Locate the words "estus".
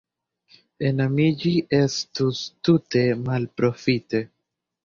1.81-2.41